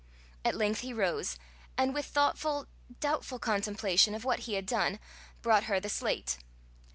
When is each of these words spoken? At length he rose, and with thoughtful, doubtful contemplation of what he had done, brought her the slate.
At 0.43 0.55
length 0.55 0.79
he 0.79 0.93
rose, 0.93 1.37
and 1.77 1.93
with 1.93 2.07
thoughtful, 2.07 2.65
doubtful 2.99 3.37
contemplation 3.37 4.15
of 4.15 4.25
what 4.25 4.39
he 4.39 4.55
had 4.55 4.65
done, 4.65 4.99
brought 5.43 5.65
her 5.65 5.79
the 5.79 5.89
slate. 5.89 6.39